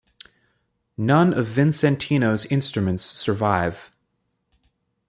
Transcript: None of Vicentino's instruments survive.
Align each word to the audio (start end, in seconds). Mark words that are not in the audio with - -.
None 0.97 1.31
of 1.31 1.45
Vicentino's 1.45 2.47
instruments 2.47 3.03
survive. 3.05 3.95